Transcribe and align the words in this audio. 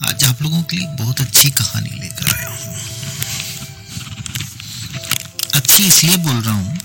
आज 0.00 0.24
आप 0.24 0.42
लोगों 0.42 0.62
के 0.62 0.76
लिए 0.76 0.86
बहुत 0.96 1.20
अच्छी 1.20 1.50
कहानी 1.50 2.00
लेकर 2.00 2.34
आया 2.34 2.48
हूँ। 2.48 2.74
अच्छी 5.54 5.86
इसलिए 5.86 6.16
बोल 6.16 6.40
रहा 6.42 6.54
हूँ 6.54 6.76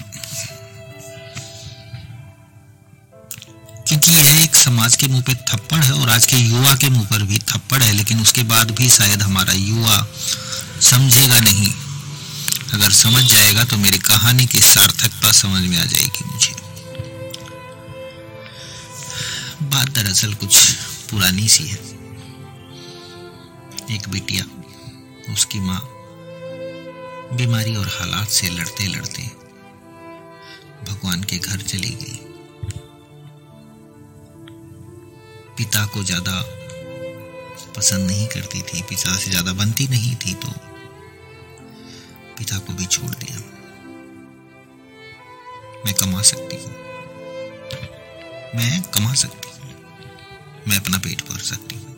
क्योंकि 3.87 4.11
यह 4.11 4.43
एक 4.43 4.55
समाज 4.55 4.95
के 4.95 5.07
मुँह 5.07 5.21
पे 5.21 5.33
थप्पड़ 5.51 5.79
है 5.79 5.93
और 5.93 6.09
आज 6.09 6.25
के 6.25 6.37
युवा 6.37 6.73
के 6.75 6.89
मुँह 6.89 7.05
पर 7.09 7.23
भी 7.23 7.37
थप्पड़ 7.39 7.81
है, 7.83 7.91
लेकिन 7.93 8.21
उसके 8.21 8.43
बाद 8.43 8.71
भी 8.71 8.89
शायद 8.89 9.21
हमारा 9.21 9.53
युवा 9.53 10.05
समझेगा 10.81 11.39
नहीं। 11.39 11.71
अगर 12.73 12.91
समझ 12.93 13.23
जाएगा 13.23 13.63
तो 13.63 13.77
मेरी 13.77 13.97
कहानी 14.09 14.45
की 14.45 14.59
सार्थकता 14.61 15.31
समझ 15.31 15.61
में 15.61 15.77
आ 15.77 15.85
जाएगी 15.85 16.25
मुझे। 16.25 16.61
बात 19.69 19.89
दरअसल 19.89 20.33
कुछ 20.33 20.57
पुरानी 21.11 21.47
सी 21.47 21.67
है। 21.67 21.92
एक 23.93 24.07
बिटिया, 24.09 24.45
उसकी 25.33 25.59
माँ, 25.59 25.79
बीमारी 27.37 27.75
और 27.75 27.87
हालात 27.89 28.27
से 28.29 28.49
लड़ते 28.49 28.87
लड़ते 28.87 29.23
भगवान 30.83 31.23
के 31.23 31.37
घर 31.37 31.61
चली 31.61 31.89
गई। 32.01 32.19
पिता 35.57 35.85
को 35.85 36.03
ज़्यादा 36.03 36.41
पसंद 37.77 38.07
नहीं 38.07 38.27
करती 38.27 38.61
थी, 38.61 38.81
पिता 38.81 39.15
से 39.15 39.31
ज़्यादा 39.31 39.53
बनती 39.53 39.87
नहीं 39.87 40.15
थी 40.15 40.33
तो 40.33 40.53
पिता 42.37 42.57
को 42.57 42.73
भी 42.73 42.85
छोड़ 42.85 43.11
दिया। 43.11 43.37
मैं 45.85 45.93
कमा 45.93 46.21
सकती 46.21 46.55
हूँ। 46.55 46.71
मैं 48.55 48.81
कमा 48.91 49.13
सकती 49.13 49.49
हूँ। 49.49 49.71
मैं 50.67 50.77
अपना 50.77 50.97
पेट 50.97 51.21
भर 51.29 51.39
सकती 51.43 51.75
हूँ। 51.75 51.95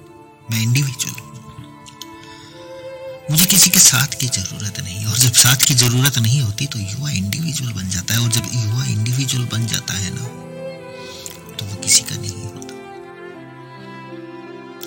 मैं 0.52 0.62
इंडिविजुअल 0.62 1.20
हूँ। 1.20 1.35
मुझे 3.32 3.46
किसी 3.46 3.70
के 3.70 3.80
साथ 3.80 4.14
की 4.20 4.28
ज़रूरत 4.28 4.80
नहीं 4.80 5.06
और 5.06 5.18
जब 5.18 5.32
साथ 5.34 5.64
की 5.68 5.74
ज़रूरत 5.76 6.18
नहीं 6.18 6.42
होती 6.42 6.66
तो 6.66 6.80
युवा 6.80 7.10
इंडिविजुअल 7.12 7.72
बन 7.74 7.90
जाता 7.90 8.14
है। 8.14 8.20
और 8.20 8.30
जब 8.32 8.50
युवा 8.54 8.84
इंडिविजुअल 8.86 9.46
बन 9.54 9.66
जाता 9.68 9.94
है 9.94 10.10
ना 10.16 10.26
तो 11.52 11.66
वो 11.66 11.76
किसी 11.84 12.04
का 12.04 12.16
नहीं 12.16 12.44
होता। 12.44 12.74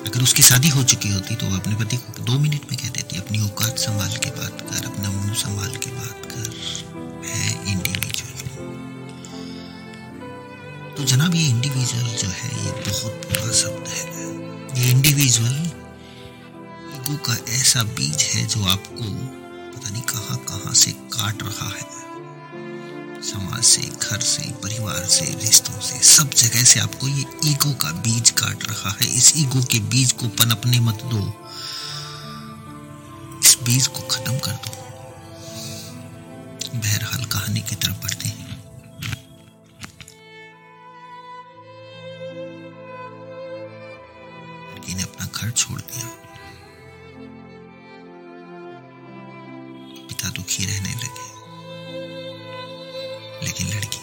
अगर 0.06 0.22
उसकी 0.22 0.42
शादी 0.42 0.68
हो 0.68 0.82
चुकी 0.84 1.08
होती 1.08 1.34
तो 1.34 1.46
वो 1.46 1.56
अपने 1.56 1.74
पति 1.76 1.96
को 1.96 2.22
दो 2.22 2.38
मिनट 2.38 2.70
में 2.70 2.76
कह 2.78 2.88
देती, 2.88 3.18
अपनी 3.18 3.38
औकात 3.40 3.78
संभाल 3.78 4.16
के 4.16 4.30
बात 4.30 4.60
कर, 4.62 4.86
अपना 4.86 5.10
मुँह 5.10 5.34
संभाल 5.34 5.76
के 5.76 5.90
बात 5.92 6.30
कर। 6.32 6.46
है 7.26 7.50
इंडिविजुअल 7.72 8.36
तो 10.96 11.04
जनाब, 11.04 11.34
ये 11.34 11.48
इंडिविजुअल 11.48 12.06
जो 12.16 12.28
है, 12.30 12.50
ये 12.64 12.70
बहुत 12.86 13.26
बुरा 13.26 13.52
शब्द 13.54 13.88
है। 13.88 14.02
ये 14.78 14.90
इंडिविजुअल 14.90 15.67
ईगो 17.08 17.16
का 17.16 17.36
ऐसा 17.48 17.82
बीज 17.82 18.22
है 18.22 18.46
जो 18.46 18.64
आपको 18.64 19.04
पता 19.72 19.90
नहीं 19.90 20.02
कहाँ 20.02 20.38
कहाँ 20.38 20.74
से 20.74 20.92
काट 20.92 21.42
रहा 21.42 21.68
है। 21.68 21.86
समाज 23.22 23.64
से, 23.64 23.82
घर 23.82 24.20
से, 24.20 24.52
परिवार 24.52 25.04
से, 25.04 25.24
रिश्तों 25.24 25.80
से, 25.80 25.98
सब 25.98 26.30
जगह 26.30 26.62
से 26.62 26.80
आपको 26.80 27.08
ये 27.08 27.24
ईगो 27.44 27.72
का 27.72 27.92
बीज 27.92 28.30
काट 28.30 28.64
रहा 28.64 28.90
है। 28.90 29.06
इस 29.06 29.32
ईगो 29.36 29.64
के 29.64 29.78
बीज 29.78 30.12
को 30.12 30.28
पनपने 30.28 30.80
मत 30.80 30.94
दो। 30.94 31.50
इस 33.44 33.58
बीज 33.62 33.86
को 33.86 34.00
खत्म 34.00 34.38
कर 34.38 34.52
दो। 34.52 34.72
बहरहाल 36.78 37.24
कहानी 37.24 37.60
की 37.60 37.74
तरफ़ 37.74 38.02
बढ़ते 38.02 38.28
हैं। 38.28 38.48
ने 44.88 45.02
अपना 45.02 45.28
घर 45.34 45.50
छोड़ 45.50 45.80
दिया। 45.80 46.17
पिता 50.18 50.28
दुखी 50.28 50.64
रहने 50.64 50.90
लगे। 50.90 51.26
लेकिन 53.46 53.68
लड़की 53.68 53.98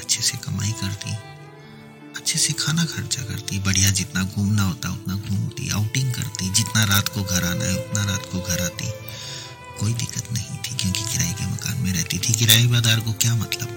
अच्छे 0.00 0.22
से 0.22 0.38
कमाई 0.38 0.72
करती, 0.72 1.10
अच्छे 2.16 2.38
से 2.38 2.52
खाना 2.52 2.84
खर्चा 2.84 3.22
करती, 3.22 3.58
बढ़िया 3.58 3.90
जितना 3.90 4.22
घूमना 4.24 4.62
होता, 4.62 4.90
उतना 4.90 5.14
घूमती 5.14 5.70
आउटिंग 5.70 6.14
करती, 6.14 6.50
जितना 6.50 6.84
रात 6.84 7.08
को 7.08 7.22
घर 7.22 7.44
आना 7.44 7.64
है, 7.64 7.74
उतना 7.74 8.04
रात 8.04 8.22
को 8.32 8.40
घर 8.40 8.64
आती। 8.64 8.90
कोई 9.80 9.94
दिक्कत 9.94 10.32
नहीं 10.32 10.58
थी, 10.58 10.76
क्योंकि 10.76 11.00
किराए 11.00 11.32
के 11.32 11.46
मकान 11.46 11.80
में 11.80 11.92
रहती 11.92 12.18
थी। 12.18 12.32
किराएदार 12.32 13.00
को 13.00 13.12
क्या 13.12 13.34
मतलब? 13.34 13.68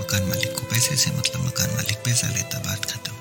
मकान 0.00 0.22
मालिक 0.22 0.54
को 0.54 0.60
पैसे 0.60 0.96
से 0.96 1.10
मतलब 1.10 1.46
मकान 1.46 1.70
मालिक 1.70 1.96
पैसा 1.96 2.28
लेता, 2.28 2.58
बात 2.58 2.84
खत्म। 2.84 3.17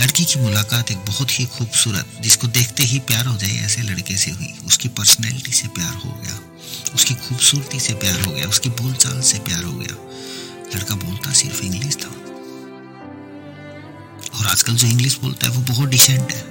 लड़की 0.00 0.24
की 0.24 0.40
मुलाकात 0.40 0.90
एक 0.90 0.98
बहुत 0.98 1.40
ही 1.40 1.44
खूबसूरत, 1.44 2.06
जिसको 2.20 2.46
देखते 2.46 2.82
ही 2.82 2.98
प्यार 2.98 3.26
हो 3.26 3.36
जाए, 3.36 3.50
ऐसे 3.50 3.82
लड़के 3.82 4.16
से 4.16 4.30
हुई। 4.30 4.54
उसकी 4.66 4.88
पर्सनैलिटी 4.88 5.52
से 5.52 5.68
प्यार 5.68 5.94
हो 5.94 6.10
गया। 6.10 6.40
उसकी 6.94 7.14
खूबसूरती 7.14 7.80
से 7.80 7.94
प्यार 7.94 8.20
हो 8.20 8.32
गया। 8.32 8.48
उसकी 8.48 8.68
बोलचाल 8.68 9.20
से 9.20 9.38
प्यार 9.38 9.64
हो 9.64 9.72
गया। 9.72 9.96
लड़का 10.76 10.94
बोलता 10.94 11.32
सिर्फ़ 11.32 11.62
इंग्लिश 11.62 11.96
था। 11.96 12.08
और 14.38 14.46
आजकल 14.46 14.74
जो 14.74 14.86
इंग्लिश 14.86 15.18
बोलता 15.18 15.46
है, 15.46 15.52
वो 15.52 15.62
बहुत 15.62 15.88
डिसेंट 15.88 16.32
है। 16.32 16.42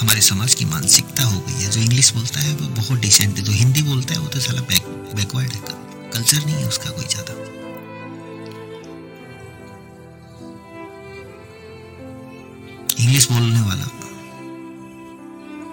हमारे 0.00 0.20
समाज 0.20 0.54
की 0.54 0.64
मानसिकता 0.64 1.24
हो 1.24 1.40
गई 1.40 1.64
है। 1.64 1.70
जो 1.70 1.80
इंग्लिश 1.80 2.12
बोलता 2.12 2.40
है, 2.40 2.54
वो 2.54 2.68
बहुत 2.68 2.98
डिसेंट 2.98 3.38
है। 3.38 3.44
जो 3.44 3.52
हिंदी 3.52 3.82
बोलता 3.82 4.14
है, 4.14 4.20
वो 4.20 4.28
तो 4.28 4.40
साला 4.40 4.60
बैकवर्ड 4.60 5.52
है। 5.52 5.60
कल्चर 6.10 6.44
नहीं 6.44 6.56
है 6.56 6.68
उसका 6.68 6.90
कोई 6.90 7.04
ज़्यादा। 7.04 7.51
इंग्लिश 13.02 13.28
बोलने 13.30 13.60
वाला। 13.60 13.84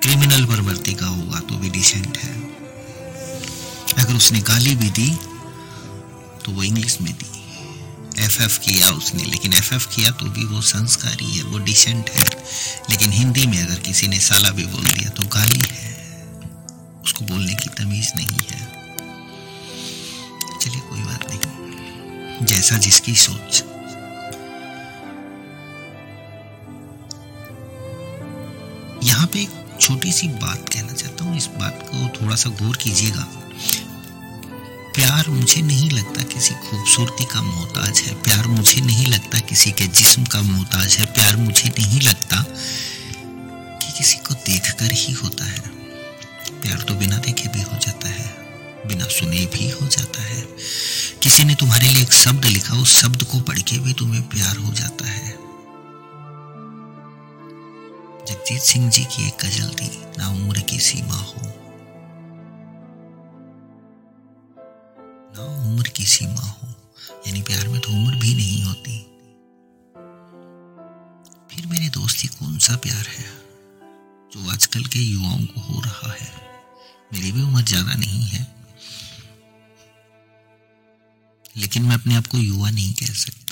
क्रिमिनल 0.04 0.46
प्रवृत्ति 0.46 0.94
का 0.94 1.06
होगा 1.06 1.40
तो 1.40 1.56
भी 1.56 1.70
डिसेंट 1.70 2.18
है। 2.18 2.42
अगर 4.00 4.14
उसने 4.14 4.40
गाली 4.40 4.76
भी 4.76 4.90
दी 4.90 5.10
तो 6.46 6.52
वो 6.52 6.64
इंग्लिश 6.64 7.02
में 7.02 7.14
दी। 7.14 7.40
एफ़ 8.24 8.42
एफ़ 8.42 8.60
किया 8.60 8.90
उसने, 8.90 9.24
लेकिन 9.24 9.54
एफ़ 9.54 9.74
एफ़ 9.74 9.88
किया 9.88 10.12
तो 10.12 10.26
भी 10.26 10.46
वो 10.46 10.62
संस्कारी 10.62 11.38
है, 11.38 11.44
वो 11.44 11.60
डिसेंट 11.60 12.10
है। 12.10 12.26
लेकिन 12.90 13.12
हिंदी 13.12 13.48
में 13.48 13.68
अगर 13.68 13.76
किसी 13.76 14.08
ने 14.08 14.20
साला 14.20 14.50
भी 14.50 14.66
बोल 14.66 14.86
दिया 14.86 15.10
तो 15.10 15.24
गाली 15.24 15.64
है। 15.72 16.24
उसको 17.04 17.26
बोलने 17.26 17.54
की 17.54 17.70
तमीज 17.70 18.12
नहीं 18.16 18.38
है। 18.52 18.66
चलिए, 20.62 20.80
कोई 20.80 21.00
बात 21.00 21.26
नहीं। 21.30 22.46
जैसा 22.46 22.78
जिसकी 22.78 23.16
सोच। 23.16 23.64
यहाँ 29.04 29.28
पे 29.28 29.42
एक 29.42 29.78
छोटी 29.82 30.12
सी 30.12 30.28
बात 30.28 30.70
कहना 30.70 30.94
चाहता 30.94 31.26
हूँ। 31.26 31.38
इस 31.38 31.46
बात 31.60 31.86
को 31.90 32.08
थोड़ा 32.18 32.36
सा 32.36 32.50
गौर 32.62 32.78
कीजिएगा। 32.78 33.28
प्यार 34.96 35.30
मुझे 35.30 35.62
नहीं 35.62 35.90
लगता 35.92 36.24
किसी 36.24 36.54
खूबसूरती 36.62 37.26
का 37.26 37.42
मोहताज 37.42 38.00
है। 38.00 38.14
प्यार 38.24 38.48
मुझे 38.48 38.82
नहीं 38.82 39.06
लगता 39.06 39.40
किसी 39.40 39.72
के 39.72 39.88
जिस्म 39.90 40.24
का 40.26 40.42
मोहताज 40.42 40.96
है। 40.96 41.06
प्यार 41.06 41.38
मुझे 41.38 41.70
नहीं 41.70 42.02
लगता 42.02 42.44
कि 43.80 43.92
किसी 43.98 44.18
को 44.18 44.34
देखकर 44.46 44.92
ही 44.94 45.14
होता 45.14 45.46
है। 45.46 45.60
प्यार 46.62 46.82
तो 46.82 46.96
बिना 46.96 47.18
देखे 47.18 47.50
भी 47.50 47.62
हो 47.62 47.78
जाता 47.78 48.10
है, 48.10 48.30
बिना 48.88 49.06
सुने 49.08 49.46
भी 49.46 49.70
हो 49.72 49.88
जाता 49.88 50.24
है। 50.24 50.42
किसी 51.24 51.44
ने 51.44 51.56
तुम्हारे 51.56 51.88
लिए 51.88 52.04
एक 52.04 52.14
शब्द 52.14 52.46
लिखा, 52.46 52.76
उस 52.76 53.00
शब्द 53.02 53.24
को 53.24 53.40
पढ़ 53.40 53.60
के 53.60 53.80
भी 53.80 53.94
तुम्हें 53.94 54.22
प्यार 54.30 54.58
हो 54.58 54.74
जाता 54.74 55.08
है। 55.08 55.39
जगजीत 58.50 58.62
सिंह 58.62 58.90
जी 58.90 59.04
की 59.06 59.28
एक 59.28 59.38
गज़ल 59.42 59.70
थी, 59.70 60.18
ना 60.18 60.28
उम्र 60.30 60.60
की 60.60 60.80
सीमा 60.80 61.16
हो। 61.16 61.42
ना 65.36 65.44
उम्र 65.66 65.90
की 65.90 66.06
सीमा 66.06 66.42
हो। 66.42 66.68
यानी 67.28 67.42
प्यार 67.42 67.68
में 67.68 67.82
तो 67.82 67.90
उम्र 67.90 68.16
भी 68.16 68.34
नहीं 68.36 68.64
होती। 68.64 68.98
फिर 71.52 71.68
मेरे 71.68 71.90
दोस्ती 71.90 72.28
कौन 72.28 72.58
सा 72.58 72.76
प्यार 72.76 73.06
है, 73.08 73.26
जो 74.34 74.52
आजकल 74.52 74.84
के 74.86 75.00
युवाओं 75.00 75.46
को 75.46 75.62
हो 75.62 75.82
रहा 75.82 76.12
है? 76.14 76.32
मेरी 77.14 77.32
भी 77.32 77.42
उम्र 77.42 77.64
ज़्यादा 77.64 77.94
नहीं 77.94 78.24
है। 78.24 78.48
लेकिन 81.58 81.84
मैं 81.84 81.96
अपने 81.96 82.16
आप 82.16 82.28
को 82.28 82.38
युवा 82.38 82.70
नहीं 82.70 82.94
कह 82.94 83.14
सकता। 83.14 83.49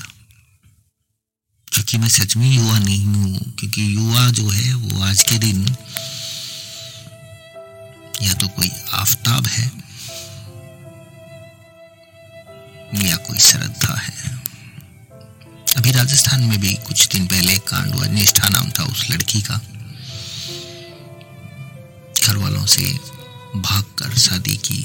क्योंकि 1.87 2.01
मैं 2.01 2.09
सच 2.09 2.35
में 2.37 2.49
युवा 2.51 2.79
नहीं 2.79 3.05
हूँ, 3.05 3.53
क्योंकि 3.59 3.95
युवा 3.95 4.29
जो 4.29 4.49
है 4.49 4.73
वो 4.73 5.03
आज 5.03 5.21
के 5.23 5.37
दिन 5.37 5.75
या 8.21 8.33
तो 8.33 8.47
कोई 8.47 8.71
आफताब 8.93 9.47
है 9.47 9.65
या 13.09 13.15
कोई 13.15 13.39
श्रद्धा 13.39 13.95
है। 13.95 14.35
अभी 15.77 15.91
राजस्थान 15.91 16.43
में 16.43 16.59
भी 16.59 16.73
कुछ 16.73 17.07
दिन 17.07 17.27
पहले 17.27 17.57
कांड 17.57 17.95
हुआ, 17.95 18.07
निष्ठा 18.07 18.49
नाम 18.49 18.69
था 18.69 18.83
उस 18.83 19.09
लड़की 19.11 19.41
का। 19.41 19.61
घर 22.23 22.37
वालों 22.37 22.65
से 22.65 22.93
भागकर 23.55 24.17
शादी 24.17 24.57
की। 24.57 24.83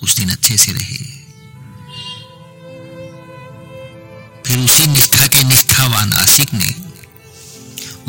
कुछ 0.00 0.16
दिन 0.16 0.30
अच्छे 0.30 0.56
से 0.56 0.72
रहे। 0.72 1.25
नासिक 6.06 6.52
ने 6.54 6.74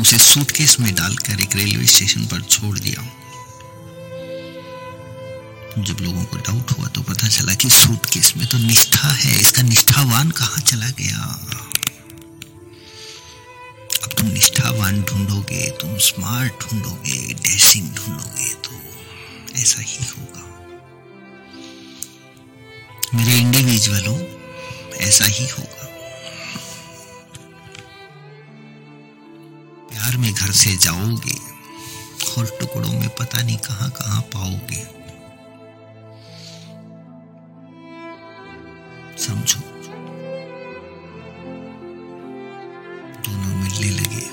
उसे 0.00 0.18
सूटकेस 0.18 0.76
में 0.80 0.94
डालकर 0.94 1.40
एक 1.40 1.56
रेलवे 1.56 1.86
स्टेशन 1.86 2.24
पर 2.26 2.40
छोड़ 2.42 2.78
दिया। 2.78 3.02
जब 5.82 5.96
लोगों 6.00 6.24
को 6.24 6.36
डाउट 6.36 6.70
हुआ 6.70 6.86
तो 6.86 7.02
पता 7.02 7.28
चला 7.28 7.54
कि 7.54 7.70
सूटकेस 7.70 8.32
में 8.36 8.46
तो 8.46 8.58
निष्ठा 8.58 9.08
है। 9.08 9.40
इसका 9.40 9.62
निष्ठावान 9.62 10.30
कहा 10.30 10.60
चला 10.60 10.90
गया? 10.90 11.18
अब 14.04 14.10
तुम 14.18 14.26
निष्ठावान 14.26 15.02
ढूंढोगे, 15.02 15.70
तुम 15.70 15.96
स्मार्ट 15.98 16.52
ढूंढोगे 16.52 17.34
डैशिंग 17.34 17.88
ढूंढोगे 17.88 18.54
तो 18.54 18.80
ऐसा 19.60 19.82
ही 19.82 20.04
होगा। 20.18 20.44
मेरे 23.14 23.38
इंडिविजुअलों, 23.38 24.18
ऐसा 24.96 25.24
ही 25.24 25.48
होगा। 25.48 25.97
प्यार 30.08 30.20
में 30.20 30.32
घर 30.32 30.50
से 30.52 30.70
जाओगे 30.76 31.34
और 32.32 32.46
टुकड़ों 32.60 32.92
में 32.92 33.08
पता 33.08 33.42
नहीं 33.42 33.56
कहाँ 33.58 33.88
कहाँ 33.90 34.20
पाओगे। 34.34 34.82
समझो? 39.18 39.60
दोनों 43.20 43.54
मिलने 43.56 43.90
लगे, 43.90 44.24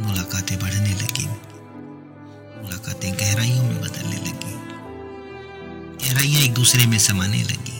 मुलाकातें 0.00 0.58
बढ़ने 0.58 0.94
लगी, 0.94 1.26
मुलाकातें 2.58 3.12
गहराइयों 3.14 3.64
में 3.64 3.80
बदलने 3.80 4.18
लगी, 4.18 4.54
गहराइयाँ 6.04 6.42
एक 6.42 6.54
दूसरे 6.54 6.86
में 6.86 6.98
समाने 7.00 7.42
लगी। 7.44 7.71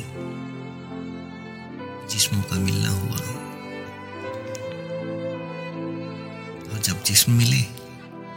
जिस्म 7.13 7.33
मिले 7.33 7.63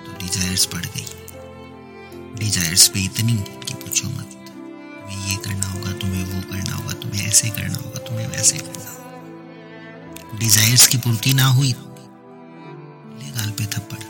तो 0.05 0.13
डिजायर्स 0.19 0.67
बढ़ 0.73 0.85
गई। 0.85 1.05
डिजायर्स 2.39 2.87
पे 2.87 2.99
इतनी 2.99 3.33
कि 3.37 3.73
पूछो 3.73 4.09
मत, 4.09 4.23
तुम्हें 4.23 5.29
ये 5.29 5.35
करना 5.37 5.67
होगा, 5.67 5.91
तुम्हें 5.91 6.25
वो 6.25 6.41
करना 6.51 6.75
होगा, 6.75 6.93
तुम्हें 6.93 7.27
ऐसे 7.27 7.49
करना 7.49 7.75
होगा, 7.75 7.99
तुम्हें 7.99 8.27
वैसे 8.27 8.57
करना 8.57 8.89
होगा। 8.89 10.37
डिजायर्स 10.37 10.87
की 10.87 10.97
पूर्ति 10.97 11.33
ना 11.33 11.45
हुई 11.45 11.67
ले 11.67 13.31
गाल 13.31 13.51
पे 13.51 13.65
थप्पड़। 13.65 14.03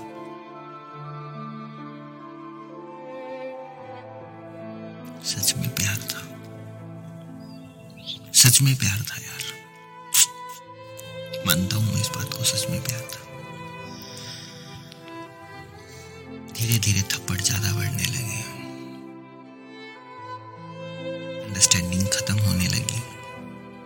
सच 5.25 5.53
में 5.57 5.69
प्यार 5.75 5.97
था। 5.97 6.21
सच 8.33 8.61
में 8.61 8.75
प्यार 8.75 8.99
था 9.01 9.17
यार। 9.17 9.54
धीरे 16.57 16.77
धीरे 16.79 17.01
थप्पड़ 17.01 17.41
ज़्यादा 17.41 17.73
बढ़ने 17.73 18.05
लगे। 18.05 18.43
अंडरस्टैंडिंग 21.45 22.07
खत्म 22.07 22.37
होने 22.37 22.67
लगी, 22.67 23.01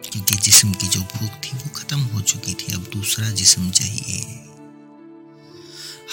क्योंकि 0.03 0.35
जिस्म 0.35 0.73
की 0.73 0.87
जो 0.87 1.01
भूख 1.01 1.31
थी 1.35 1.57
वो 1.57 1.69
खत्म 1.75 1.99
हो 2.03 2.21
चुकी 2.21 2.53
थी, 2.53 2.73
अब 2.73 2.89
दूसरा 2.93 3.29
जिस्म 3.31 3.69
चाहिए। 3.71 4.45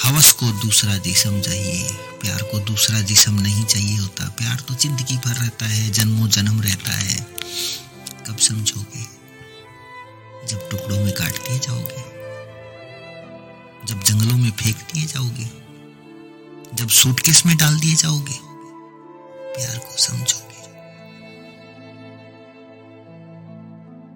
हवस 0.05 0.33
को 0.33 0.47
दूसरा 0.63 0.97
जिसम 0.97 1.41
चाहिए, 1.41 1.89
प्यार 2.23 2.43
को 2.43 2.59
दूसरा 2.59 3.01
जिसम 3.03 3.35
नहीं 3.41 3.65
चाहिए 3.65 3.97
होता। 3.97 4.29
प्यार 4.39 4.61
तो 4.61 4.75
ज़िंदगी 4.75 5.17
भर 5.17 5.35
रहता 5.35 5.67
है 5.67 5.91
जन्मों 5.91 6.29
जन्म 6.29 6.61
रहता 6.61 6.93
है। 6.93 7.27
कब 8.29 8.37
समझोगे? 8.39 9.05
जब 10.47 10.69
टुकड़ों 10.71 10.99
में 10.99 11.13
काट 11.13 11.39
दिए 11.39 11.59
जाओगे? 11.59 12.05
जब 13.87 14.03
जंगलों 14.03 14.37
में 14.39 14.51
फेंक 14.51 14.77
दिए 14.93 15.05
जाओगे? 15.05 15.66
जब 16.77 16.89
सूटकेस 16.89 17.47
में 17.47 17.57
डाल 17.57 17.79
दिए 17.79 17.95
जाओगे, 17.95 18.39
प्यार 19.55 19.79
को 19.79 19.97
समझोगे। 19.97 20.69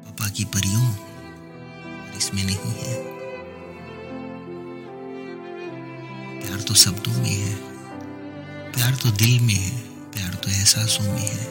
पापा 0.04 0.28
की 0.28 0.44
परियों, 0.44 0.92
इसमें 2.18 2.44
नहीं 2.44 2.72
है। 2.72 3.02
प्यार 6.40 6.60
तो 6.60 6.74
शब्दों 6.74 7.12
में 7.12 7.30
है, 7.30 7.56
प्यार 8.72 8.94
तो 8.94 9.10
दिल 9.10 9.40
में 9.40 9.54
है, 9.54 9.78
प्यार 10.12 10.34
तो 10.34 10.50
एहसासों 10.50 11.04
में 11.04 11.28
है। 11.28 11.44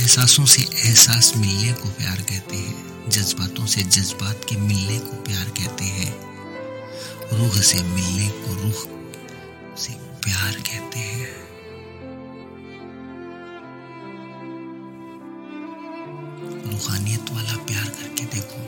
एहसासों 0.00 0.44
से 0.44 0.62
एहसास 0.62 1.32
मिलने 1.36 1.72
को 1.72 1.88
प्यार 1.88 2.16
कहते 2.16 2.56
हैं, 2.56 3.10
जज्बातों 3.10 3.66
से 3.66 3.82
जज्बात 3.82 4.40
के 4.48 4.56
मिलने 4.56 4.98
को 4.98 5.22
प्यार 5.22 5.44
कहते 5.44 5.84
हैं। 5.84 6.30
रूह 7.32 7.60
से 7.60 7.82
मिलने 7.82 8.28
को 8.28 8.54
रूह 8.54 8.99
प्यार 10.30 10.52
कहते 10.52 10.98
हैं। 10.98 11.28
रूहानियत 16.70 17.30
वाला 17.30 17.56
प्यार 17.56 17.84
करके 17.84 18.24
देखो। 18.24 18.60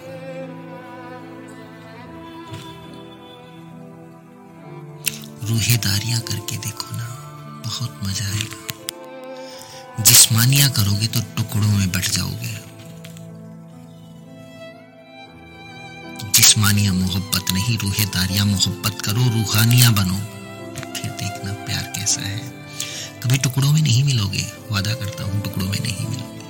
रूहेदारियाँ 5.47 6.21
करके 6.21 6.57
देखो 6.57 6.97
ना, 6.97 7.07
बहुत 7.67 8.01
मज़ा 8.05 8.27
आएगा। 8.27 10.03
जिस्मानिया 10.03 10.69
करोगे 10.69 11.07
तो 11.07 11.21
टुकड़ों 11.21 11.73
में 11.73 11.89
बट 11.89 12.11
जाओगे। 12.11 12.55
जिस्मानिया 16.31 16.93
मोहब्बत 16.93 17.53
नहीं, 17.53 17.79
रूहेदारियाँ 17.79 18.47
मोहब्बत 18.47 19.03
करो, 19.03 19.23
रूहानिया 19.23 19.91
बनो। 19.91 20.42
कभी 23.33 23.41
टुकड़ों 23.41 23.73
में 23.73 23.81
नहीं 23.83 24.03
मिलोगे। 24.05 24.43
वादा 24.71 24.95
करता 24.95 25.25
हूँ, 25.25 25.41
टुकड़ों 25.43 25.67
में 25.69 25.79
नहीं 25.81 26.07
मिलोगे। 26.07 26.41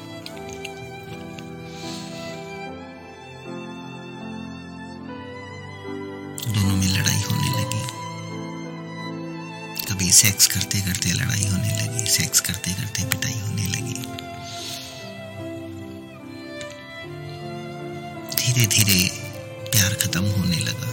दोनों 6.52 6.76
में 6.76 6.88
लड़ाई 6.88 7.20
होने 7.20 7.50
लगी। 7.58 7.82
कभी 9.84 10.10
सेक्स 10.10 10.46
करते 10.46 10.80
करते 10.80 11.12
लड़ाई 11.12 11.46
होने 11.46 11.70
लगी 11.82 12.06
सेक्स 12.06 12.40
करते 12.40 12.72
करते 12.72 13.04
पिटाई 13.04 13.38
होने 13.40 13.66
लगी। 13.66 13.94
धीरे 18.34 18.66
धीरे 18.66 18.98
प्यार 19.70 19.94
खत्म 19.94 20.24
होने 20.24 20.58
लगा। 20.58 20.90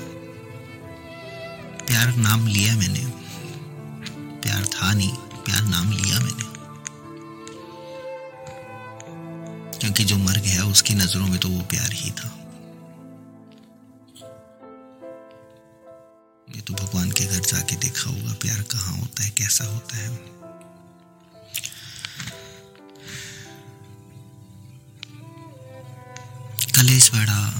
प्यार 1.85 2.15
नाम 2.17 2.47
लिया 2.47 2.75
मैंने। 2.75 3.03
प्यार 4.41 4.65
था 4.65 4.93
नहीं। 4.93 5.28
प्यार 5.49 5.61
नाम 5.61 5.91
लिया 5.91 6.19
मैंने। 6.19 6.43
क्योंकि 9.77 10.03
जो 10.03 10.17
मर 10.17 10.37
गया, 10.37 10.63
उसकी 10.63 10.93
नज़रों 10.93 11.27
में 11.27 11.39
तो 11.39 11.49
वो 11.49 11.61
प्यार 11.61 11.93
ही 11.93 12.11
था। 12.11 12.29
ये 16.55 16.61
तो 16.61 16.73
भगवान 16.73 17.11
के 17.11 17.25
घर 17.25 17.39
जाके 17.39 17.75
देखा 17.75 18.09
होगा, 18.09 18.33
प्यार 18.33 18.61
कहाँ 18.61 18.97
होता 18.97 19.23
है, 19.23 19.29
कैसा 19.29 19.65
होता 19.65 19.97
है। 19.97 20.17
कलेश 26.75 27.11
बढ़ा 27.13 27.51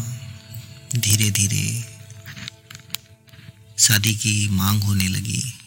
धीरे 0.95 1.31
धीरे 1.31 1.85
शादी 3.77 4.15
की 4.15 4.49
मांग 4.49 4.83
होने 4.83 5.07
लगी। 5.07 5.58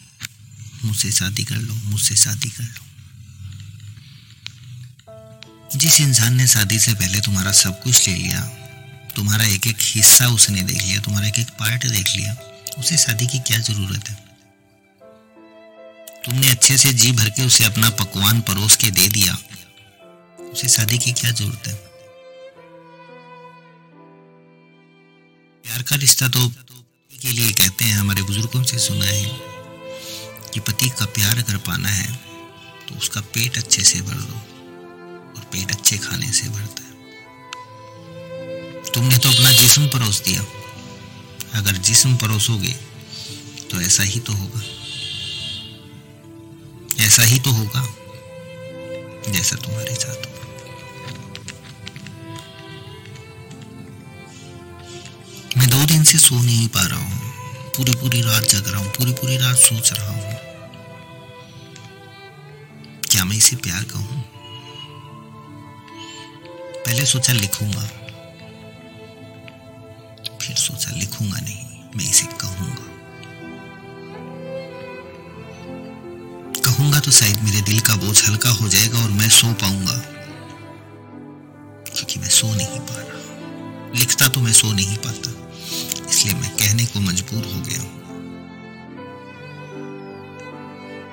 मुझसे 0.85 1.11
शादी 1.11 1.43
कर 1.43 1.55
लो, 1.55 1.73
मुझसे 1.73 2.15
शादी 2.15 2.49
कर 2.49 2.63
लो। 2.63 2.81
जिस 5.75 5.99
इंसान 6.01 6.33
ने 6.33 6.47
शादी 6.47 6.79
से 6.79 6.93
पहले 6.93 7.19
तुम्हारा 7.19 7.51
सब 7.51 7.81
कुछ 7.83 8.07
ले 8.07 8.15
लिया, 8.15 8.41
तुम्हारा 9.15 9.45
एक 9.45 9.67
एक 9.67 9.77
हिस्सा 9.81 10.27
उसने 10.27 10.61
देख 10.61 10.81
लिया, 10.81 10.99
तुम्हारा 11.01 11.27
एक 11.27 11.39
एक 11.39 11.49
पार्ट 11.59 11.85
देख 11.87 12.15
लिया, 12.15 12.35
उसे 12.79 12.97
शादी 12.97 13.27
की 13.27 13.39
क्या 13.39 13.57
ज़रूरत 13.59 14.09
है? 14.09 14.15
तुमने 16.25 16.49
अच्छे 16.49 16.77
से 16.77 16.93
जी 16.93 17.11
भर 17.11 17.29
के 17.29 17.45
उसे 17.45 17.63
अपना 17.63 17.89
पकवान 17.89 18.41
परोस 18.41 18.75
के 18.75 18.91
दे 18.91 19.07
दिया, 19.07 19.37
उसे 20.51 20.67
शादी 20.69 20.97
की 20.97 21.11
क्या 21.11 21.31
ज़रूरत 21.31 21.67
है? 21.67 21.73
प्यार 25.63 25.81
का 25.81 25.95
रिश्ता 25.95 26.27
तो 26.27 26.47
के 27.11 27.31
लिए 27.31 27.51
कहते 27.51 27.85
हैं, 27.85 27.97
हमारे 27.97 28.21
बुज़ुर्गों 28.21 28.63
से 28.63 28.77
सुना 28.79 29.05
है। 29.05 29.52
कि 30.53 30.59
पति 30.59 30.89
का 30.89 31.05
प्यार 31.13 31.37
अगर 31.37 31.57
पाना 31.67 31.89
है 31.89 32.11
तो 32.87 32.95
उसका 32.95 33.21
पेट 33.33 33.57
अच्छे 33.57 33.83
से 33.83 34.01
भर 34.01 34.19
दो 34.21 34.35
और 35.35 35.45
पेट 35.53 35.71
अच्छे 35.71 35.97
खाने 35.97 36.31
से 36.31 36.49
भरता 36.49 36.83
है। 36.83 36.91
तुमने 38.93 39.17
तो 39.17 39.29
अपना 39.29 39.51
जिस्म 39.51 39.87
परोस 39.87 40.21
दिया। 40.21 40.41
अगर 41.53 41.77
जिस्म 41.79 42.15
परोसोगे 42.17 42.73
तो 43.71 43.81
ऐसा 43.81 44.03
ही 44.03 44.19
तो 44.19 44.33
होगा। 44.33 44.61
ऐसा 47.05 47.23
ही 47.23 47.39
तो 47.39 47.51
होगा 47.51 47.83
जैसा 49.27 49.55
तुम्हारे 49.57 49.95
साथ 49.95 50.31
मैं 55.57 55.67
दिन 55.87 56.03
से 56.03 56.17
सो 56.17 56.35
नहीं 56.35 56.67
पा 56.67 56.81
रहा 56.81 56.99
हूँ। 56.99 57.31
पूरी 57.75 57.93
पूरी 57.95 58.21
रात 58.21 58.43
जग 58.45 58.67
रहा 58.67 58.81
हूँ 58.81 58.91
पूरी 58.91 59.11
पूरी 59.13 59.37
रात 59.37 59.57
सोच 59.57 59.91
रहा 59.93 60.07
हूँ। 60.07 60.32
क्या 63.13 63.23
मैं 63.25 63.35
इसे 63.37 63.55
प्यार 63.55 63.83
कहूँ? 63.83 64.21
पहले 66.85 67.05
सोचा 67.05 67.33
लिखूँगा। 67.33 67.81
फिर 70.41 70.55
सोचा 70.55 70.95
लिखूँगा 70.95 71.39
नहीं, 71.39 71.65
मैं 71.95 72.05
इसे 72.05 72.25
कहूँगा। 72.41 72.87
कहूँगा 76.61 76.99
तो 76.99 77.11
शायद 77.11 77.43
मेरे 77.43 77.61
दिल 77.61 77.79
का 77.79 77.95
बोझ 77.95 78.17
हल्का 78.29 78.49
हो 78.51 78.67
जाएगा 78.67 79.03
और 79.03 79.09
मैं 79.11 79.29
सो 79.29 79.53
पाऊँगा। 79.61 79.97
क्योंकि 81.87 82.19
मैं 82.19 82.29
सो 82.31 82.53
नहीं 82.55 82.79
पा 82.81 82.95
रहा। 82.97 83.91
लिखता 83.99 84.27
तो 84.27 84.41
मैं 84.41 84.53
सो 84.53 84.71
नहीं 84.73 84.97
पाता, 84.97 85.31
इसलिए 86.09 86.33
मैं 86.33 86.51
कहने 86.51 86.85
को 86.85 86.99
मजबूर 87.01 87.43
हो 87.45 87.61
गया 87.61 87.81
हूँ। 87.81 88.02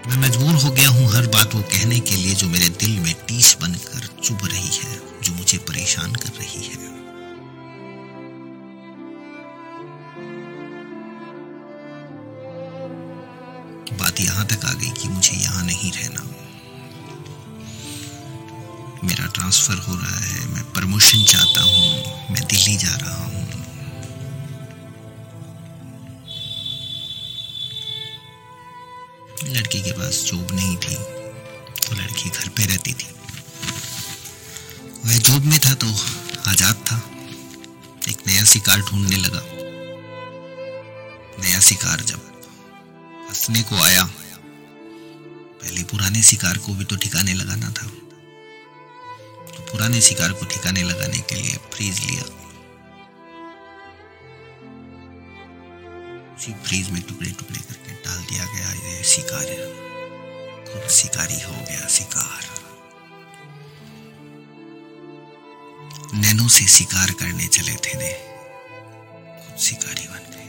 मैं 0.09 0.17
मजबूर 0.19 0.55
हो 0.55 0.71
गया 0.71 0.89
हूँ 0.89 1.07
हर 1.13 1.27
बात 1.27 1.55
वो 1.55 1.61
कहने 1.63 1.99
के 2.01 2.17
लिए 2.17 2.35
जो 2.35 2.49
मेरे 2.49 2.69
दिल 2.81 2.99
में 3.01 3.13
टीस 3.29 3.57
बनकर 3.61 4.07
चुभ 4.23 4.45
रही 4.45 4.71
है, 4.77 4.97
जो 5.23 5.33
मुझे 5.35 5.59
परेशान 5.69 6.15
कर 6.15 6.33
रही 6.39 6.65
है। 6.65 6.89
बात 13.99 14.21
यहाँ 14.21 14.47
तक 14.47 14.65
आ 14.65 14.73
गई 14.73 14.91
कि 14.93 15.09
मुझे 15.09 15.37
यहाँ 15.37 15.65
नहीं 15.67 15.93
रहना। 15.93 16.27
मेरा 19.05 19.27
ट्रांसफ़र 19.27 19.79
हो 19.79 19.95
रहा 19.95 20.19
है, 20.19 20.47
मैं 20.55 20.65
प्रमोशन 20.73 21.25
चाहता 21.25 21.63
हूँ, 21.63 22.33
मैं 22.33 22.47
दिल्ली 22.47 22.77
जा 22.77 22.97
रहा 22.97 23.25
हूँ। 23.25 23.60
लड़की 29.45 29.81
के 29.83 29.93
पास 29.93 30.23
जॉब 30.27 30.53
नहीं 30.53 30.77
थी 30.77 30.95
तो 31.81 31.95
लड़की 31.95 32.31
घर 32.31 32.49
पे 32.49 32.65
रहती 32.65 32.93
थी। 32.93 33.07
वह 35.05 35.17
जॉब 35.19 35.45
में 35.45 35.59
था 35.59 35.75
तो 35.75 35.87
आज़ाद 36.51 36.85
था। 36.87 36.97
एक 38.09 38.27
नया 38.27 38.45
शिकार 38.45 38.81
ढूँढने 38.81 39.17
लगा। 39.17 39.43
नया 41.41 41.61
शिकार 41.61 42.01
जब 42.03 42.21
हंसने 43.29 43.63
को 43.63 43.83
आया, 43.83 44.05
पहले 45.63 45.83
पुराने 45.85 46.23
शिकार 46.23 46.59
को 46.59 46.75
भी 46.75 46.85
तो 46.85 46.97
ठिकाने 46.97 47.35
लगाना 47.35 47.71
था। 47.71 47.87
तो 49.49 49.63
पुराने 49.73 50.01
शिकार 50.01 50.33
को 50.33 50.47
ठिकाने 50.47 50.83
लगाने 50.83 51.21
के 51.21 51.35
लिए 51.35 51.57
फ्रीज 51.75 52.01
लिया। 52.01 52.25
उसी 56.41 56.53
फ्रीज 56.53 56.91
में 56.91 57.03
टुकड़े 57.03 57.31
टुकड़े 57.31 57.59
करके 57.59 57.93
डाल 57.93 58.19
दिया 58.19 58.45
गया 58.45 58.73
ये 58.73 59.05
शिकार। 59.05 59.49
खुद 60.73 60.91
शिकारी 60.91 61.41
हो 61.41 61.53
गया 61.53 61.89
शिकार? 61.89 62.45
नैनो 66.15 66.49
से 66.49 66.67
शिकार 66.67 67.11
करने 67.11 67.47
चले 67.47 67.77
थे 67.77 67.95
ने। 67.99 68.13
खुद 69.43 69.59
शिकारी 69.59 70.09
बन 70.09 70.25
गए? 70.31 70.49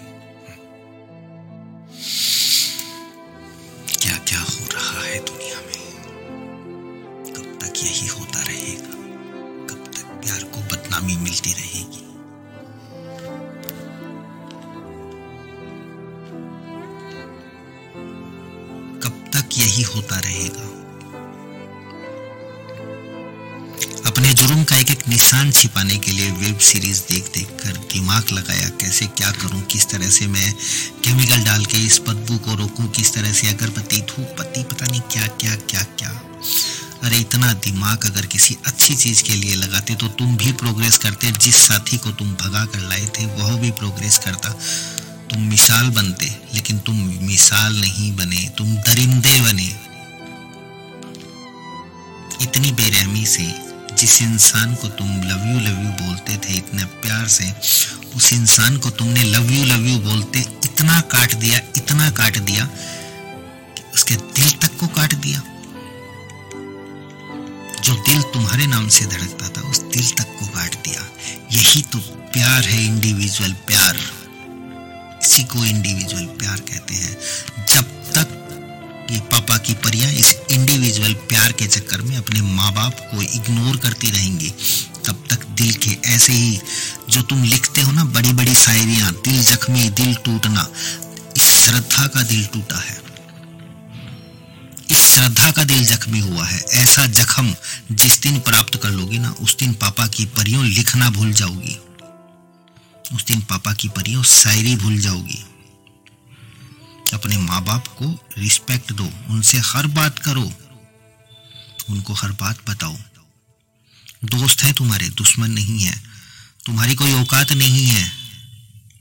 क्या 4.02 4.18
क्या 4.18 4.40
हो 4.40 4.66
रहा 4.74 5.04
है 5.04 5.26
दुनिया 5.26 5.60
में? 5.60 6.04
कब 7.34 7.60
तक 7.62 7.74
यही 7.84 8.08
होता 8.08 8.42
रहेगा? 8.42 8.96
कब 9.68 9.92
तक 9.96 10.06
प्यार 10.24 10.44
को 10.44 10.60
बदनामी 10.62 11.16
मिलती 11.16 11.54
रहेगी? 11.54 12.01
यही 19.62 19.84
होता 19.84 20.20
रहेगा। 20.20 20.70
अपने 24.08 24.34
जुर्म 24.34 24.64
का 24.64 24.78
एक 24.78 24.90
एक 24.92 25.08
निशान 25.08 25.52
छिपाने 25.52 25.98
के 25.98 26.12
लिए 26.12 26.32
वेब 26.32 26.58
सीरीज़ 26.60 27.02
देख 27.10 27.32
देख 27.34 27.48
कर 27.64 27.78
दिमाग 27.94 28.32
लगाया, 28.32 28.70
कैसे 28.82 29.06
क्या 29.18 29.32
करूँ, 29.32 29.62
किस 29.64 29.88
तरह 29.90 30.10
से 30.10 30.28
मैं 30.28 30.54
केमिकल 31.04 31.44
डाल 31.44 31.66
के 31.66 31.78
इस 31.78 32.00
बदबू 32.08 32.38
को 32.38 32.56
रोकूं, 32.56 32.88
किस 32.88 33.14
तरह 33.14 33.34
से 33.34 33.48
अगरबत्ती 33.48 34.02
धूप, 34.02 34.36
पत्ती, 34.40 34.64
पता 34.64 34.86
नहीं 34.86 35.02
क्या 35.12 35.28
क्या 35.28 35.56
क्या 35.56 35.84
क्या। 36.00 36.10
अरे, 37.04 37.18
इतना 37.18 37.54
दिमाग 37.54 38.06
अगर 38.06 38.26
किसी 38.26 38.58
अच्छी 38.66 38.96
चीज़ 38.96 39.24
के 39.24 39.34
लिए 39.34 39.56
लगाते 39.56 39.96
तो 39.96 40.08
तुम 40.20 40.36
भी 40.38 40.52
प्रोग्रेस 40.54 40.98
करते, 40.98 41.32
जिस 41.32 41.56
साथी 41.56 41.98
को 41.98 42.12
तुम 42.12 42.34
भगा 42.34 42.66
कर 42.66 42.80
लाए 42.80 43.06
थे, 43.18 43.26
वह 43.38 43.56
भी 43.56 43.72
प्रोग्रेस 43.72 44.18
करता। 44.18 44.50
तुम 45.32 45.42
मिसाल 45.42 45.90
बनते, 45.90 46.36
लेकिन 46.54 46.80
तुम 46.80 46.96
मिसाल 47.22 47.82
नहीं 47.82 48.16
बने, 48.16 48.50
तुम 48.58 48.76
दरिंदे 48.76 49.42
बने। 49.42 49.76
इतनी 52.42 52.72
बेरहमी 52.72 53.26
से, 53.26 53.54
जिस 54.00 54.22
इंसान 54.22 54.76
को 54.76 54.88
तुम 54.88 55.08
लव 55.08 55.54
यू 55.54 55.60
लव 55.60 55.84
यू 55.84 56.08
बोलते 56.08 56.38
थे, 56.38 56.54
इतने 56.54 56.86
प्यार 56.86 57.28
से, 57.28 57.54
उस 58.16 58.34
इंसान 58.34 58.78
को 58.78 58.90
तुमने 58.90 59.24
लव 59.24 59.52
यू 59.52 59.66
लव 59.66 59.88
यू 59.88 60.00
बोलते 60.00 60.40
इतना 60.40 61.02
काट 61.02 61.34
दिया, 61.34 61.58
इतना 61.78 62.10
काट 62.10 62.38
दिया, 62.38 62.66
कि 62.66 63.84
उसके 63.94 64.16
दिल 64.16 64.52
तक 64.52 64.78
को 64.78 64.88
काट 64.88 65.14
दिया। 65.14 65.44
जो 67.84 67.94
दिल 67.94 68.22
तुम्हारे 68.22 68.68
नाम 68.68 68.88
से 68.88 69.06
धड़कता 69.06 69.48
था, 69.50 69.70
उस 69.70 69.80
दिल 69.80 70.10
तक 70.10 70.36
को 70.40 70.46
काट 70.46 70.76
दिया। 70.76 71.08
यही 71.52 71.82
तो 71.82 72.00
प्यार 72.34 72.64
है 72.64 72.86
इंडिविजुअल 72.86 73.52
प्यार। 73.52 74.21
इसी 75.22 75.44
को 75.44 75.66
इंडिविजुअल 75.66 76.26
प्यार 76.40 76.60
कहते 76.60 76.94
हैं। 76.94 77.18
जब 77.74 77.84
तक 78.14 78.38
ये 79.12 79.20
पापा 79.32 79.58
की 79.58 79.74
परियाँ 79.74 80.12
इस 80.12 80.36
इंडिविजुअल 80.52 81.14
प्यार 81.30 81.52
के 81.52 81.68
चक्कर 81.68 82.02
में 82.02 82.16
अपने 82.18 82.42
माँ 82.42 82.74
बाप 82.74 83.00
को 83.12 83.22
इग्नोर 83.22 83.78
करती 83.78 84.12
रहेंगी, 84.12 84.50
तब 85.06 85.24
तक 85.30 85.46
दिल 85.54 85.74
के 85.74 85.98
ऐसे 86.08 86.34
ही 86.34 86.60
जो 87.10 87.22
तुम 87.22 87.44
लिखते 87.44 87.82
हो 87.82 87.92
ना 87.92 88.04
बड़ी 88.04 88.34
बड़ी 88.34 88.56
शायरियाँ, 88.56 89.12
दिल 89.26 89.44
जख्मी, 89.44 89.90
दिल 89.90 90.14
टूटना, 90.16 90.68
इस 91.38 91.44
श्रद्धा 91.44 92.08
का 92.08 92.22
दिल 92.24 92.46
टूटा 92.46 92.80
है। 92.80 93.00
इस 94.92 94.98
श्रद्धा 94.98 95.52
का 95.52 95.64
दिल 95.64 95.86
जख्मी 95.86 96.20
हुआ 96.20 96.46
है। 96.46 96.60
ऐसा 96.74 97.06
जख्म 97.06 97.56
जिस 97.92 98.22
दिन 98.22 98.40
प्राप्त 98.40 98.76
कर 98.84 98.90
लोगी 98.90 99.20
ना, 99.20 99.36
उस 99.42 99.58
दिन 99.58 99.74
पापा 99.74 100.08
की 100.08 100.26
परियों 100.26 100.66
लिखना 100.66 101.10
भूल 101.10 101.34
जाओगी। 101.34 101.78
उस 103.14 103.26
दिन 103.26 103.42
पापा 103.42 103.74
की 103.74 103.88
परियों 103.88 104.24
शायरी 104.24 104.76
भूल 104.76 105.00
जाओगी। 105.00 105.46
अपने 107.14 107.38
माँ 107.38 107.64
बाप 107.64 107.88
को 107.88 108.30
रिस्पेक्ट 108.38 108.94
दो, 108.94 109.10
उनसे 109.28 109.58
हर 109.58 109.88
बात 109.88 110.20
करो। 110.20 110.54
उनको 111.90 112.14
हर 112.14 112.32
बात 112.32 112.70
बताओ। 112.70 112.98
दोस्त 114.26 114.64
है 114.64 114.74
तुम्हारे, 114.74 115.10
दुश्मन 115.10 115.52
नहीं 115.52 115.80
है। 115.80 116.04
तुम्हारी 116.66 116.96
कोई 116.96 117.14
औकात 117.14 117.52
नहीं 117.52 117.86
है। 117.86 118.12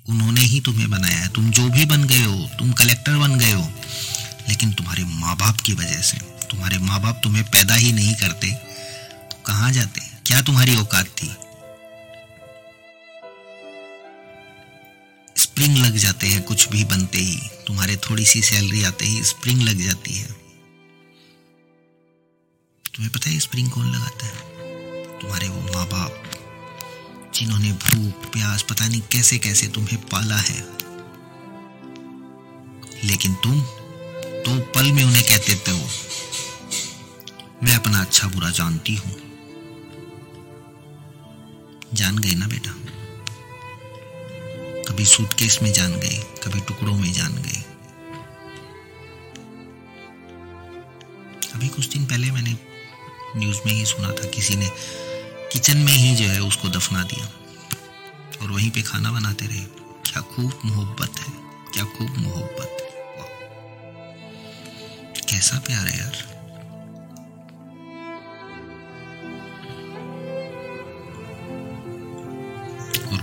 उन्होंने 0.09 0.41
ही 0.41 0.61
तुम्हें 0.61 0.91
बनाया 0.91 1.19
है। 1.19 1.29
तुम 1.29 1.51
जो 1.51 1.69
भी 1.69 1.85
बन 1.85 2.05
गए 2.05 2.25
हो, 2.25 2.51
तुम 2.59 2.73
कलेक्टर 2.73 3.17
बन 3.17 3.39
गए 3.39 3.53
हो। 3.53 3.73
लेकिन 4.49 4.73
तुम्हारे 4.73 5.05
माँ 5.05 5.37
बाप 5.37 5.61
की 5.61 5.73
वजह 5.73 6.01
से, 6.01 6.17
तुम्हारे 6.19 6.79
माँ 6.79 7.01
बाप 7.01 7.21
तुम्हें 7.25 7.45
पैदा 7.45 7.75
ही 7.75 7.93
नहीं 7.93 8.15
करते। 8.15 8.51
तो 9.31 9.43
कहाँ 9.47 9.73
जाते? 9.73 10.01
क्या 10.27 10.43
तुम्हारी 10.43 10.77
औकात 10.77 11.07
थी? 11.07 11.31
स्प्रिंग 15.61 15.79
लग 15.79 15.97
जाते 15.97 16.27
हैं, 16.27 16.43
कुछ 16.43 16.69
भी 16.69 16.85
बनते 16.85 17.19
ही। 17.19 17.41
तुम्हारे 17.67 17.97
थोड़ी 17.97 18.25
सी 18.25 18.41
सैलरी 18.43 18.83
आते 18.83 19.07
ही 19.07 19.23
स्प्रिंग 19.23 19.63
लग 19.63 19.81
जाती 19.81 20.15
है। 20.15 20.27
तुम्हें 22.85 23.11
पता 23.13 23.31
है 23.31 23.39
स्प्रिंग 23.39 23.71
कौन 23.71 23.91
लगाता 23.93 24.27
है? 24.27 24.39
तुम्हारे 25.21 25.49
वो 25.49 25.61
माँ 25.75 25.87
बाप 25.87 26.23
जिन्होंने 27.35 27.73
भूख, 27.73 28.31
प्यास, 28.33 28.63
पता 28.63 28.87
नहीं 28.89 29.01
कैसे 29.13 29.39
कैसे 29.39 29.67
तुम्हें 29.67 30.01
पाला 30.07 30.37
है। 30.37 30.59
लेकिन 33.05 33.35
तुम 33.35 33.61
तो 34.43 34.59
पल 34.75 34.93
में 34.93 35.05
उन्हें 35.05 35.25
कहते 35.25 35.55
थे 35.57 35.71
हो, 35.71 35.89
मैं 37.63 37.75
अपना 37.75 38.01
अच्छा 38.01 38.29
बुरा 38.29 38.51
जानती 38.51 38.95
हूँ। 38.95 39.17
जान 41.95 42.19
गए 42.19 42.35
ना 42.35 42.47
बेटा? 42.47 42.75
कभी 44.91 45.05
सूटकेस 45.07 45.59
में 45.63 45.73
जान 45.73 45.93
गए 45.93 46.25
कभी 46.45 46.61
टुकड़ों 46.61 46.97
में 46.97 47.13
जान 47.13 47.33
गए 47.33 47.65
अभी 51.55 51.69
कुछ 51.69 51.87
दिन 51.87 52.07
पहले 52.07 52.31
मैंने 52.31 52.57
न्यूज़ 53.37 53.59
में 53.67 53.73
ही 53.73 53.87
सुना 53.87 54.09
था 54.09 54.29
किसी 54.29 54.57
ने 54.57 54.71
किचन 55.53 55.77
में 55.77 55.93
ही 55.93 56.17
जो 56.17 56.25
है 56.25 56.43
उसको 56.43 56.69
दफना 56.69 57.03
दिया। 57.03 57.27
और 58.43 58.51
वहीं 58.51 58.71
पे 58.71 58.83
खाना 58.83 59.13
बनाते 59.13 59.47
रहे। 59.47 59.65
क्या 60.07 60.21
खूब 60.21 60.59
मोहब्बत 60.65 61.19
है, 61.19 61.33
क्या 61.73 61.85
खूब 61.85 62.19
मोहब्बत। 62.19 62.77
कैसा 65.29 65.59
प्यार 65.59 65.87
है 65.87 65.99
यार। 65.99 66.30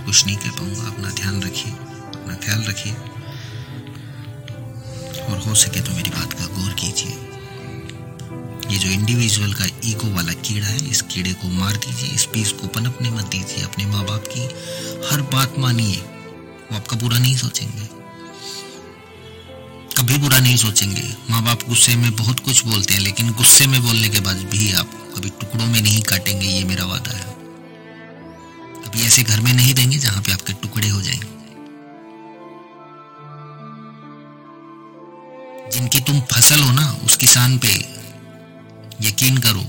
कुछ 0.08 0.26
नहीं 0.26 0.36
कह 0.36 0.50
पाऊँगा। 0.50 0.82
अपना 0.82 1.10
ध्यान 1.10 1.42
रखिए, 1.42 1.72
अपना 1.72 2.34
ख्याल 2.34 2.62
रखिए। 2.62 2.92
और 5.24 5.38
हो 5.38 5.54
सके 5.54 5.80
तो 5.80 5.92
मेरी 5.92 6.10
बात 6.10 6.32
का 6.32 6.46
गौर 6.46 6.72
कीजिए। 6.72 7.24
ये 8.72 8.78
जो 8.78 8.90
इंडिविजुअल 8.90 9.52
का 9.52 9.64
ईगो 9.84 10.14
वाला 10.14 10.32
कीड़ा 10.32 10.66
है, 10.66 10.90
इस 10.90 11.02
कीड़े 11.02 11.32
को 11.32 11.48
मार 11.48 11.76
दीजिए, 11.76 12.10
इस 12.10 12.24
पीस 12.24 12.52
को 12.52 12.66
पनपने 12.66 13.10
मत 13.10 13.24
दीजिए। 13.24 13.64
अपने 13.64 13.86
माँ 13.86 14.04
बाप 14.04 14.24
की 14.26 14.44
हर 15.08 15.20
बात 15.20 15.58
मानिए। 15.58 15.96
वो 15.96 16.76
आपका 16.76 16.96
बुरा 16.96 17.18
नहीं 17.18 17.36
सोचेंगे। 17.36 17.88
कभी 19.96 20.18
बुरा 20.18 20.38
नहीं 20.38 20.56
सोचेंगे। 20.56 21.16
माँ 21.30 21.44
बाप 21.44 21.62
गुस्से 21.68 21.96
में 21.96 22.16
बहुत 22.16 22.40
कुछ 22.40 22.66
बोलते 22.66 22.94
हैं, 22.94 23.00
लेकिन 23.00 23.32
गुस्से 23.32 23.66
में 23.66 23.82
बोलने 23.82 24.08
के 24.08 24.20
बाद 24.20 24.36
भी 24.36 24.72
आप 24.72 25.12
कभी 25.16 25.28
टुकड़ों 25.28 25.66
में 25.66 25.82
नहीं 25.82 26.02
काटेंगे, 26.02 26.46
ये 26.46 26.64
मेरा 26.64 26.84
वादा 26.84 27.16
है। 27.16 27.37
कभी 28.88 29.06
ऐसे 29.06 29.22
घर 29.22 29.40
में 29.40 29.52
नहीं 29.52 29.72
देंगे 29.74 29.96
जहाँ 29.98 30.20
पे 30.22 30.32
आपके 30.32 30.52
टुकड़े 30.52 30.88
हो 30.88 31.00
जाएँगे। 31.02 31.26
जिनकी 35.72 36.00
तुम 36.00 36.20
फ़सल 36.22 36.60
हो 36.60 36.72
ना, 36.72 36.90
उस 37.04 37.16
किसान 37.16 37.58
पे 37.58 37.72
यकीन 39.06 39.38
करो, 39.38 39.64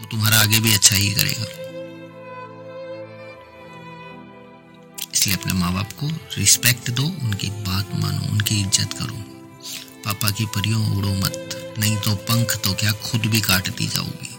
वो 0.00 0.06
तुम्हारा 0.10 0.40
आगे 0.40 0.60
भी 0.60 0.72
अच्छा 0.74 0.96
ही 0.96 1.10
करेगा। 1.10 1.46
इसलिए 5.12 5.36
अपने 5.36 5.52
माँ 5.52 5.72
बाप 5.74 5.92
को 5.92 6.06
रिस्पेक्ट 6.36 6.90
दो, 6.90 7.02
उनकी 7.02 7.50
बात 7.68 7.94
मानो, 7.94 8.32
उनकी 8.32 8.60
इज़्ज़त 8.60 8.92
करो। 8.92 9.16
पापा 10.04 10.30
की 10.30 10.44
परियों 10.46 10.82
उड़ो 10.96 11.14
मत, 11.14 11.56
नहीं 11.78 11.96
तो 11.96 12.14
पंख 12.26 12.56
तो 12.64 12.74
क्या 12.74 12.92
खुद 13.04 13.26
भी 13.26 13.40
काट 13.40 13.68
दी 13.68 13.86
जाओगी। 13.86 14.36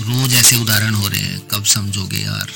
रोज 0.00 0.34
ऐसे 0.34 0.56
उदाहरण 0.56 0.94
हो 0.94 1.08
रहे 1.08 1.20
हैं, 1.20 1.48
कब 1.48 1.64
समझोगे 1.64 2.18
यार? 2.18 2.50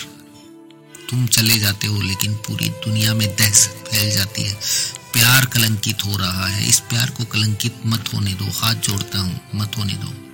तुम 1.10 1.26
चले 1.26 1.58
जाते 1.58 1.86
हो, 1.86 2.00
लेकिन 2.00 2.34
पूरी 2.34 2.68
दुनिया 2.68 3.14
में 3.14 3.36
दहशत 3.36 3.70
फैल 3.70 4.14
जाती 4.14 4.42
है। 4.42 4.54
प्यार 5.12 5.46
कलंकित 5.46 6.04
हो 6.04 6.16
रहा 6.16 6.46
है। 6.46 6.68
इस 6.68 6.80
प्यार 6.80 7.10
को 7.10 7.24
कलंकित 7.24 7.74
मत 7.86 8.04
होने 8.14 8.34
दो, 8.34 8.44
हाथ 8.44 8.74
जोड़ता 8.74 9.18
हूँ, 9.18 9.40
मत 9.54 9.72
होने 9.76 9.92
दो। 9.92 10.31